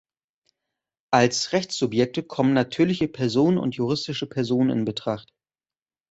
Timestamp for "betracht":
4.83-5.31